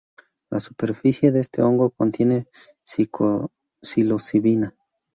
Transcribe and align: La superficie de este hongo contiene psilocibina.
La 0.49 0.59
superficie 0.59 1.29
de 1.31 1.41
este 1.41 1.61
hongo 1.61 1.91
contiene 1.91 2.47
psilocibina. 2.83 4.75